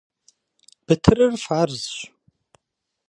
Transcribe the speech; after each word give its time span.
Бытырыр 0.85 1.33
фарзщ. 1.45 1.95